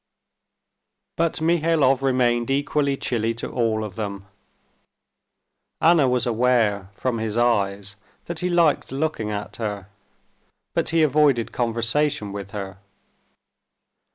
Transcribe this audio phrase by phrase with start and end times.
[1.15, 4.25] But Mihailov remained equally chilly to all of them.
[5.79, 9.89] Anna was aware from his eyes that he liked looking at her,
[10.73, 12.79] but he avoided conversation with her.